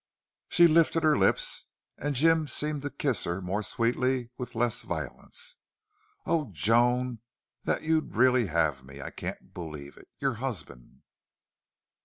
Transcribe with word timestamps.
She 0.49 0.65
lifted 0.65 1.03
her 1.03 1.15
lips 1.15 1.65
and 1.95 2.15
Jim 2.15 2.47
seemed 2.47 2.81
to 2.81 2.89
kiss 2.89 3.25
her 3.25 3.39
more 3.39 3.61
sweetly, 3.61 4.31
with 4.35 4.55
less 4.55 4.81
violence. 4.81 5.57
"Oh, 6.25 6.49
Joan, 6.51 7.19
that 7.65 7.83
you'd 7.83 8.15
really 8.15 8.47
have 8.47 8.83
me! 8.83 8.99
I 8.99 9.11
can't 9.11 9.53
believe 9.53 9.97
it.... 9.97 10.07
Your 10.17 10.37
HUSBAND." 10.41 11.03